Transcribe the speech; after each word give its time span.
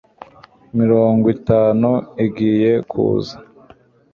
mirongwitanu 0.77 1.91
igiye 2.25 2.71
kuza 2.91 3.35